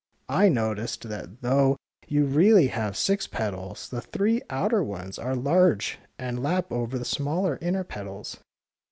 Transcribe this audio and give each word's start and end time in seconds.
''I 0.41 0.49
notice 0.49 0.97
that 0.97 1.41
though 1.43 1.77
you 2.07 2.25
really 2.25 2.69
have 2.69 2.97
six 2.97 3.27
petals, 3.27 3.87
the 3.87 4.01
three 4.01 4.41
outer 4.49 4.83
ones 4.83 5.19
are 5.19 5.35
large 5.35 5.99
and 6.17 6.41
lap 6.41 6.71
over 6.71 6.97
the 6.97 7.05
smaller 7.05 7.59
inner 7.61 7.83
petals. 7.83 8.37